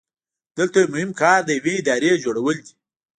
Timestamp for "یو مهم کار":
0.81-1.39